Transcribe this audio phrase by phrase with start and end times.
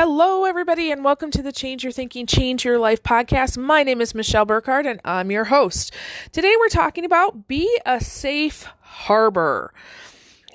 [0.00, 3.58] Hello, everybody, and welcome to the Change Your Thinking, Change Your Life podcast.
[3.58, 5.92] My name is Michelle Burkhardt, and I'm your host.
[6.30, 9.74] Today, we're talking about be a safe harbor.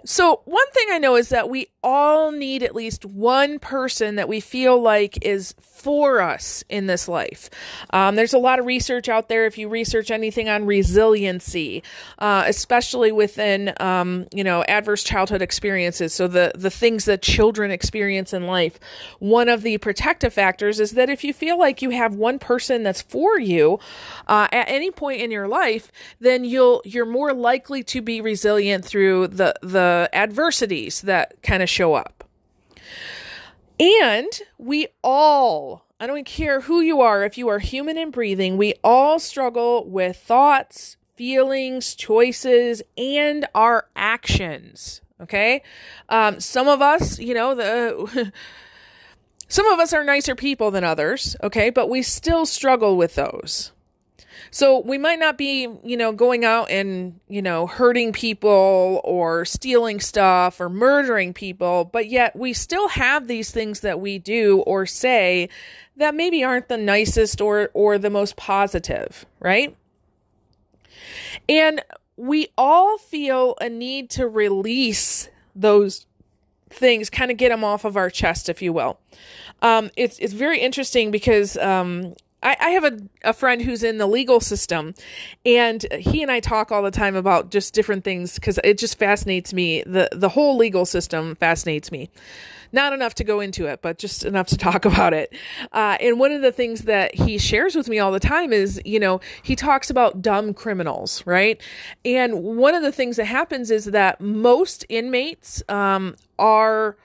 [0.05, 4.27] So, one thing I know is that we all need at least one person that
[4.27, 7.49] we feel like is for us in this life.
[7.91, 9.45] Um, there's a lot of research out there.
[9.45, 11.83] If you research anything on resiliency,
[12.19, 17.71] uh, especially within um, you know adverse childhood experiences, so the the things that children
[17.71, 18.79] experience in life,
[19.19, 22.83] one of the protective factors is that if you feel like you have one person
[22.83, 23.79] that's for you
[24.27, 28.83] uh, at any point in your life, then you'll you're more likely to be resilient
[28.83, 32.23] through the the adversities that kind of show up.
[33.79, 38.57] And we all, I don't care who you are, if you are human and breathing,
[38.57, 45.01] we all struggle with thoughts, feelings, choices, and our actions.
[45.21, 45.63] Okay.
[46.09, 48.31] Um, some of us, you know, the.
[49.47, 53.72] some of us are nicer people than others, okay, but we still struggle with those.
[54.51, 59.45] So we might not be, you know, going out and, you know, hurting people or
[59.45, 64.59] stealing stuff or murdering people, but yet we still have these things that we do
[64.59, 65.49] or say
[65.97, 69.75] that maybe aren't the nicest or or the most positive, right?
[71.47, 71.81] And
[72.17, 76.05] we all feel a need to release those
[76.69, 78.99] things, kind of get them off of our chest, if you will.
[79.61, 83.97] Um, it's it's very interesting because um, I, I have a, a friend who's in
[83.97, 84.93] the legal system,
[85.45, 88.99] and he and I talk all the time about just different things because it just
[88.99, 89.83] fascinates me.
[89.83, 92.09] The, the whole legal system fascinates me.
[92.73, 95.33] Not enough to go into it, but just enough to talk about it.
[95.71, 98.81] Uh, and one of the things that he shares with me all the time is,
[98.83, 101.61] you know, he talks about dumb criminals, right?
[102.03, 106.97] And one of the things that happens is that most inmates um, are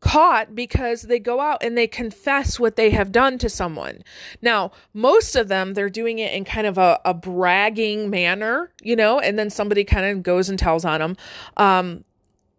[0.00, 4.02] caught because they go out and they confess what they have done to someone.
[4.42, 8.96] Now, most of them, they're doing it in kind of a, a bragging manner, you
[8.96, 11.16] know, and then somebody kind of goes and tells on them.
[11.56, 12.04] Um,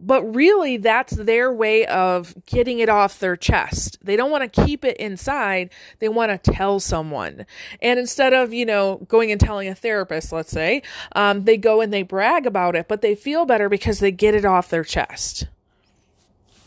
[0.03, 3.99] but really, that's their way of getting it off their chest.
[4.03, 5.71] They don't want to keep it inside.
[5.99, 7.45] They want to tell someone.
[7.81, 10.81] And instead of, you know, going and telling a therapist, let's say,
[11.15, 14.33] um, they go and they brag about it, but they feel better because they get
[14.33, 15.45] it off their chest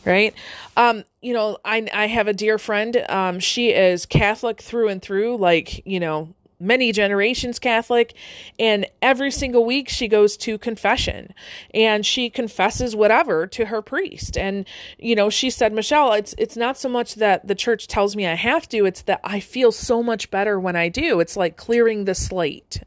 [0.05, 0.33] right?
[0.77, 3.03] Um, you know, I I have a dear friend.
[3.09, 8.13] Um, she is Catholic through and through, like you know, many generations Catholic,
[8.59, 11.33] and every single week she goes to confession
[11.73, 14.37] and she confesses whatever to her priest.
[14.37, 14.65] And
[14.97, 18.27] you know, she said, Michelle, it's it's not so much that the church tells me
[18.27, 21.19] I have to; it's that I feel so much better when I do.
[21.19, 22.81] It's like clearing the slate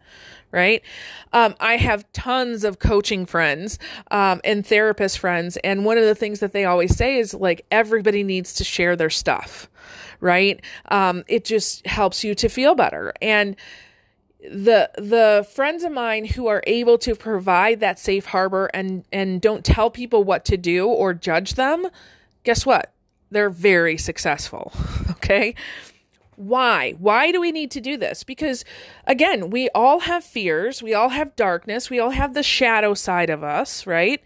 [0.50, 0.82] right?
[1.32, 3.78] Um, I have tons of coaching friends
[4.10, 7.66] um, and therapist friends, and one of the things that they always say is like
[7.70, 9.69] everybody needs to share their stuff,
[10.20, 10.60] right?
[10.91, 13.56] Um, it just helps you to feel better and
[14.41, 19.41] the the friends of mine who are able to provide that safe harbor and and
[19.41, 21.88] don't tell people what to do or judge them
[22.44, 22.92] guess what
[23.31, 24.72] they're very successful
[25.10, 25.54] okay
[26.38, 26.93] why?
[26.99, 28.22] Why do we need to do this?
[28.22, 28.65] Because
[29.06, 33.28] again, we all have fears, we all have darkness, we all have the shadow side
[33.28, 34.22] of us, right?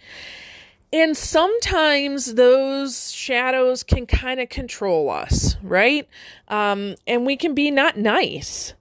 [0.93, 6.07] And sometimes those shadows can kind of control us, right?
[6.49, 8.75] Um, and we can be not nice.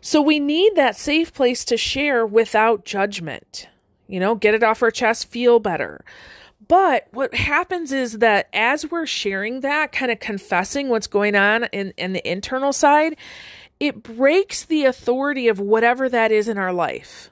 [0.00, 3.68] So we need that safe place to share without judgment.
[4.08, 6.02] You know, get it off our chest, feel better.
[6.68, 11.64] But what happens is that as we're sharing that, kind of confessing what's going on
[11.64, 13.16] in, in the internal side,
[13.78, 17.30] it breaks the authority of whatever that is in our life.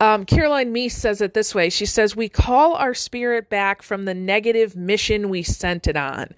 [0.00, 1.70] Um, Caroline Myss says it this way.
[1.70, 6.34] She says, We call our spirit back from the negative mission we sent it on.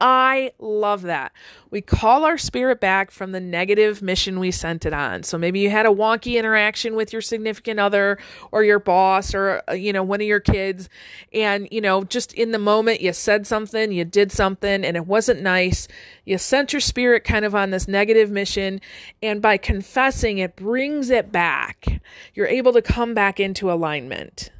[0.00, 1.32] I love that.
[1.70, 5.24] We call our spirit back from the negative mission we sent it on.
[5.24, 8.18] So maybe you had a wonky interaction with your significant other
[8.50, 10.88] or your boss or, uh, you know, one of your kids.
[11.34, 15.06] And, you know, just in the moment, you said something, you did something, and it
[15.06, 15.86] wasn't nice.
[16.24, 18.80] You sent your spirit kind of on this negative mission.
[19.22, 22.00] And by confessing, it brings it back.
[22.34, 24.50] You're able to come back into alignment.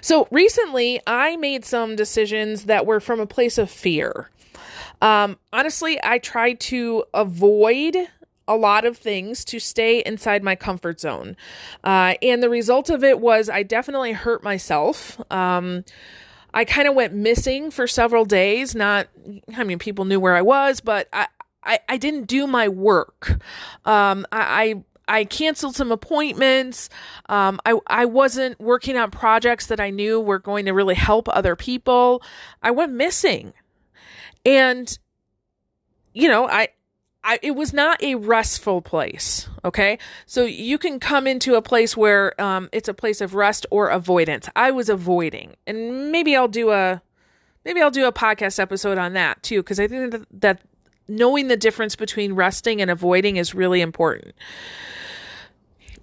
[0.00, 4.30] So recently, I made some decisions that were from a place of fear.
[5.00, 7.96] Um, honestly, I tried to avoid
[8.48, 11.36] a lot of things to stay inside my comfort zone.
[11.84, 15.20] Uh, and the result of it was I definitely hurt myself.
[15.30, 15.84] Um,
[16.54, 18.74] I kind of went missing for several days.
[18.74, 19.08] Not,
[19.54, 21.28] I mean, people knew where I was, but I,
[21.62, 23.38] I, I didn't do my work.
[23.84, 24.84] Um, I, I
[25.24, 26.90] canceled some appointments.
[27.28, 31.28] Um, I, I wasn't working on projects that I knew were going to really help
[31.28, 32.22] other people.
[32.62, 33.54] I went missing.
[34.44, 34.98] And,
[36.12, 36.68] you know, I,
[37.24, 39.48] I, it was not a restful place.
[39.64, 39.98] Okay.
[40.26, 43.88] So you can come into a place where um, it's a place of rest or
[43.88, 44.48] avoidance.
[44.54, 45.56] I was avoiding.
[45.66, 47.02] And maybe I'll do a,
[47.64, 50.62] maybe I'll do a podcast episode on that too, because I think that, that
[51.08, 54.34] knowing the difference between resting and avoiding is really important.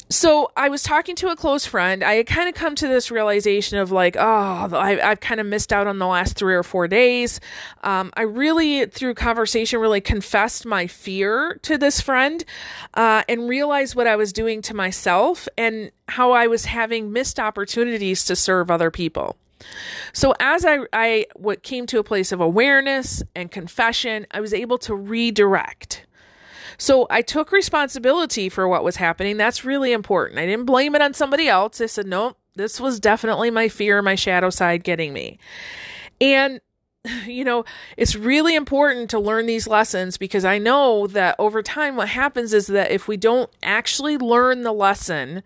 [0.09, 2.03] So I was talking to a close friend.
[2.03, 5.47] I had kind of come to this realization of like, oh, I, have kind of
[5.47, 7.39] missed out on the last three or four days.
[7.83, 12.45] Um, I really, through conversation, really confessed my fear to this friend
[12.93, 17.39] uh, and realized what I was doing to myself and how I was having missed
[17.39, 19.37] opportunities to serve other people.
[20.13, 24.53] So as I I what came to a place of awareness and confession, I was
[24.53, 26.05] able to redirect.
[26.77, 29.37] So I took responsibility for what was happening.
[29.37, 30.39] That's really important.
[30.39, 31.79] I didn't blame it on somebody else.
[31.79, 35.39] I said, "No, this was definitely my fear, my shadow side getting me."
[36.19, 36.59] And
[37.25, 37.65] you know,
[37.97, 42.53] it's really important to learn these lessons because I know that over time what happens
[42.53, 45.43] is that if we don't actually learn the lesson,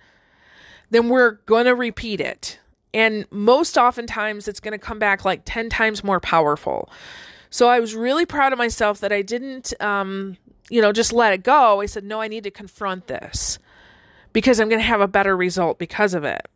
[0.89, 2.59] then we're going to repeat it.
[2.93, 6.89] And most oftentimes, it's going to come back like 10 times more powerful.
[7.49, 10.37] So I was really proud of myself that I didn't, um,
[10.69, 11.81] you know, just let it go.
[11.81, 13.59] I said, no, I need to confront this
[14.33, 16.47] because I'm going to have a better result because of it.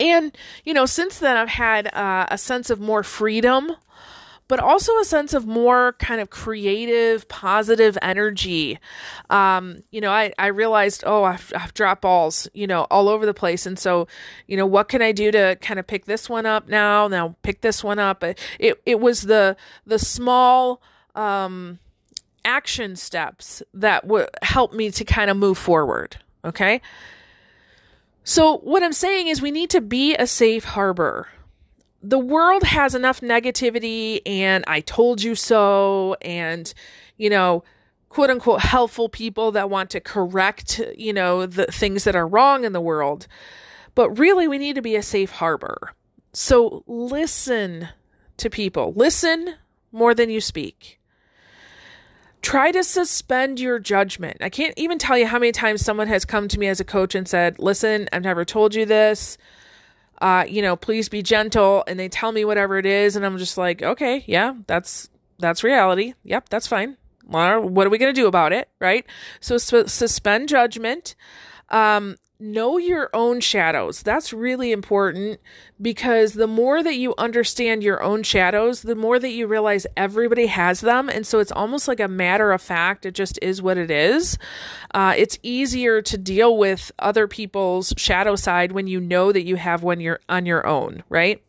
[0.00, 3.72] And, you know, since then, I've had uh, a sense of more freedom
[4.48, 8.78] but also a sense of more kind of creative, positive energy.
[9.30, 13.24] Um, you know, I, I realized, oh, I've, I've dropped balls, you know, all over
[13.24, 13.64] the place.
[13.66, 14.06] And so,
[14.46, 17.08] you know, what can I do to kind of pick this one up now?
[17.08, 18.22] Now pick this one up.
[18.22, 18.38] It,
[18.84, 19.56] it was the,
[19.86, 20.82] the small,
[21.14, 21.78] um,
[22.44, 26.18] action steps that would help me to kind of move forward.
[26.44, 26.82] Okay.
[28.22, 31.28] So, what I'm saying is, we need to be a safe harbor
[32.04, 36.72] the world has enough negativity and I told you so and
[37.16, 37.64] you know
[38.10, 42.64] quote unquote helpful people that want to correct you know the things that are wrong
[42.64, 43.26] in the world.
[43.94, 45.92] But really we need to be a safe harbor.
[46.32, 47.88] So listen
[48.36, 48.92] to people.
[48.94, 49.54] Listen
[49.92, 51.00] more than you speak.
[52.42, 54.38] Try to suspend your judgment.
[54.42, 56.84] I can't even tell you how many times someone has come to me as a
[56.84, 59.38] coach and said listen i've never told you this
[60.24, 61.84] uh, you know, please be gentle.
[61.86, 63.14] And they tell me whatever it is.
[63.14, 66.14] And I'm just like, okay, yeah, that's, that's reality.
[66.22, 66.96] Yep, that's fine.
[67.26, 68.70] What are we going to do about it?
[68.80, 69.04] Right.
[69.40, 71.14] So su- suspend judgment.
[71.68, 74.02] Um, know your own shadows.
[74.02, 75.40] That's really important
[75.80, 80.46] because the more that you understand your own shadows, the more that you realize everybody
[80.46, 81.08] has them.
[81.08, 83.06] And so it's almost like a matter of fact.
[83.06, 84.36] It just is what it is.
[84.92, 89.56] Uh, it's easier to deal with other people's shadow side when you know that you
[89.56, 91.42] have one you're on your own, right?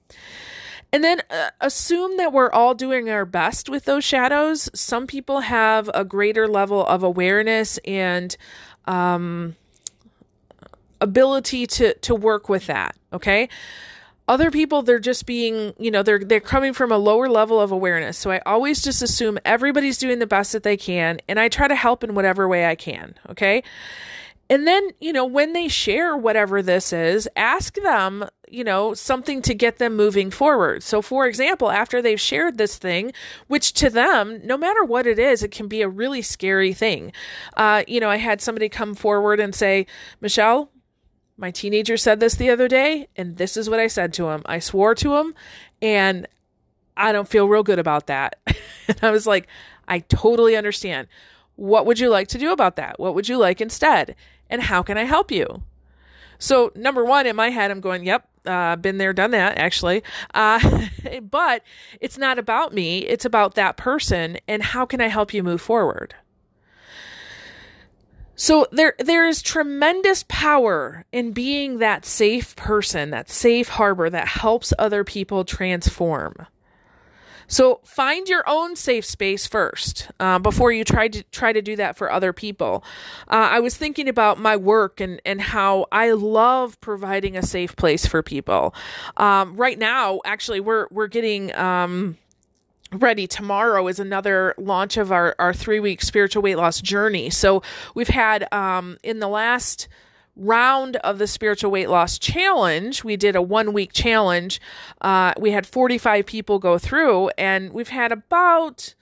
[0.93, 4.69] And then uh, assume that we're all doing our best with those shadows.
[4.73, 8.37] Some people have a greater level of awareness and,
[8.85, 9.55] um,
[11.05, 13.49] ability to to work with that okay?
[14.27, 17.71] Other people they're just being you know they're they're coming from a lower level of
[17.71, 18.17] awareness.
[18.17, 21.67] So i always just assume everybody's doing the best that they can and i try
[21.67, 23.63] to help in whatever way i can okay?
[24.47, 29.43] And then you know when they share whatever this is ask them you know something
[29.43, 30.81] to get them moving forward.
[30.81, 33.11] So for example after they've shared this thing
[33.47, 37.11] which to them no matter what it is it can be a really scary thing.
[37.55, 39.85] Uh, you know i had somebody come forward and say
[40.19, 40.71] michelle
[41.37, 44.41] my teenager said this the other day, and this is what I said to him.
[44.45, 45.35] I swore to him,
[45.81, 46.27] and
[46.95, 48.39] I don't feel real good about that.
[48.87, 49.47] and I was like,
[49.87, 51.07] I totally understand.
[51.55, 52.99] What would you like to do about that?
[52.99, 54.15] What would you like instead?
[54.49, 55.63] And how can I help you?
[56.37, 60.03] So, number one, in my head, I'm going, yep, uh, been there, done that, actually.
[60.33, 60.87] Uh,
[61.21, 61.63] but
[62.01, 64.37] it's not about me, it's about that person.
[64.47, 66.15] And how can I help you move forward?
[68.35, 74.27] So there there is tremendous power in being that safe person, that safe harbor that
[74.27, 76.47] helps other people transform.
[77.47, 81.75] So find your own safe space first uh, before you try to try to do
[81.75, 82.83] that for other people.
[83.27, 87.75] Uh, I was thinking about my work and and how I love providing a safe
[87.75, 88.73] place for people.
[89.17, 91.55] Um, right now, actually, we're we're getting.
[91.55, 92.17] Um,
[92.91, 97.29] ready tomorrow is another launch of our, our three week spiritual weight loss journey.
[97.29, 97.61] So
[97.93, 99.87] we've had um, in the last
[100.35, 104.59] round of the spiritual weight loss challenge we did a one week challenge.
[105.01, 108.93] Uh, we had 45 people go through and we've had about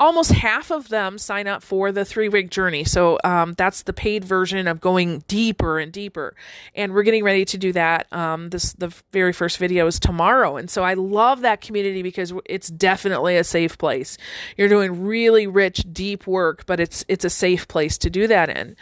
[0.00, 2.82] almost half of them sign up for the three week journey.
[2.84, 6.34] So um, that's the paid version of going deeper and deeper.
[6.74, 8.10] And we're getting ready to do that.
[8.12, 12.32] Um, this the very first video is tomorrow, and so I love that community because
[12.46, 14.16] it's definitely a safe place.
[14.56, 18.48] You're doing really rich, deep work, but it's it's a safe place to do that
[18.48, 18.76] in.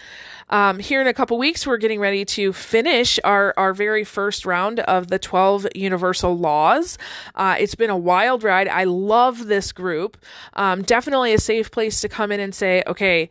[0.51, 4.47] Um, here in a couple weeks, we're getting ready to finish our, our very first
[4.47, 6.97] round of the 12 universal laws.
[7.35, 8.67] Uh, it's been a wild ride.
[8.67, 10.17] I love this group.
[10.55, 13.31] Um, definitely a safe place to come in and say, okay,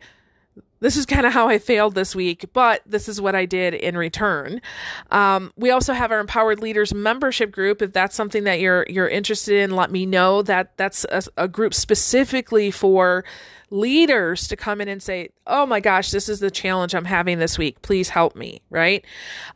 [0.80, 3.74] this is kind of how I failed this week, but this is what I did
[3.74, 4.60] in return.
[5.10, 7.82] Um, we also have our Empowered Leaders membership group.
[7.82, 10.42] If that's something that you're you're interested in, let me know.
[10.42, 13.24] That that's a, a group specifically for
[13.70, 17.38] leaders to come in and say, Oh my gosh, this is the challenge I'm having
[17.38, 17.80] this week.
[17.82, 18.60] Please help me.
[18.70, 19.04] Right.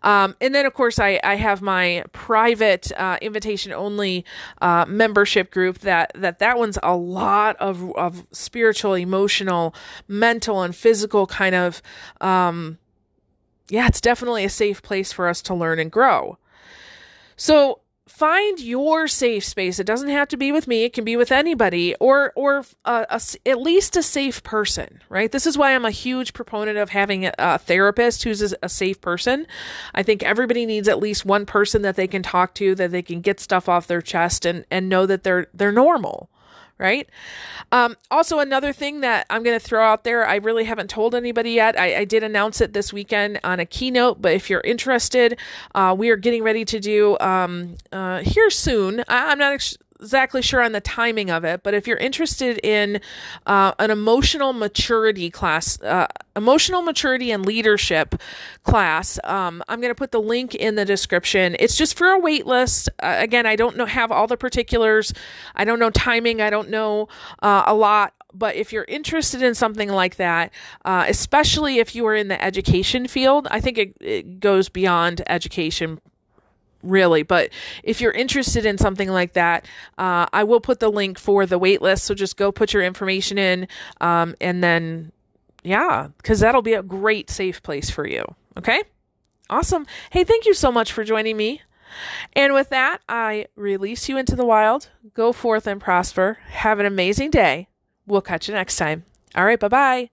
[0.02, 4.25] Um, and then, of course, I, I have my private uh, invitation only
[4.61, 9.75] uh, membership group that, that that one's a lot of, of spiritual, emotional,
[10.09, 11.83] mental, and physical kind of,
[12.21, 12.78] um,
[13.69, 16.38] yeah, it's definitely a safe place for us to learn and grow.
[17.37, 17.81] So
[18.12, 19.78] find your safe space.
[19.78, 20.85] It doesn't have to be with me.
[20.85, 25.33] It can be with anybody or or uh, a, at least a safe person right?
[25.33, 28.69] This is why i'm a huge proponent of having a, a therapist who's a, a,
[28.69, 29.47] safe person.
[29.95, 33.02] I think everybody needs at least one person that they can talk to that they
[33.02, 36.28] can get stuff off their chest and and know that they're they're normal
[36.83, 37.09] right?
[37.71, 41.15] Um, also, another thing that I'm going to throw out there, I really haven't told
[41.15, 41.79] anybody yet.
[41.79, 45.39] I, I, did announce it this weekend on a keynote, but if you're interested,
[45.75, 49.05] uh, we are getting ready to do um, uh, here soon.
[49.09, 52.59] I, am not ex- exactly sure on the timing of it, but if you're interested
[52.64, 53.00] in
[53.47, 58.16] uh, an emotional maturity class, uh, emotional maturity and leadership
[58.64, 61.56] class, um, I'm going to put the link in the description.
[61.61, 62.88] It's just for a wait list.
[63.02, 65.12] Uh, again, I don't know have all the particulars.
[65.54, 66.40] I don't know timing.
[66.40, 67.09] I don't know
[67.40, 70.52] uh, a lot but if you're interested in something like that,
[70.87, 75.21] uh, especially if you are in the education field, I think it, it, goes beyond
[75.26, 76.00] education
[76.83, 77.23] really.
[77.23, 77.51] But
[77.83, 79.67] if you're interested in something like that,
[79.99, 82.01] uh, I will put the link for the waitlist.
[82.01, 83.69] So just go put your information in,
[84.01, 85.12] um, and then
[85.62, 88.25] yeah, because that'll be a great safe place for you.
[88.57, 88.83] Okay,
[89.49, 89.87] awesome.
[90.11, 91.62] Hey, thank you so much for joining me.
[92.33, 94.89] And with that, I release you into the wild.
[95.15, 96.39] Go forth and prosper.
[96.49, 97.69] Have an amazing day.
[98.07, 99.05] We'll catch you next time.
[99.35, 100.12] All right, bye bye.